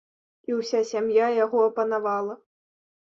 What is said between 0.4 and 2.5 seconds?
І ўся сям'я яго апанавала.